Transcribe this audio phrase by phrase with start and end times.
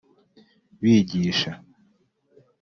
[0.81, 1.51] bigisha